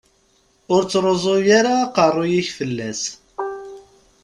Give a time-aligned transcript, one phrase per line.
[0.73, 3.01] Ur ttruẓu ara aqerru-k fell-as.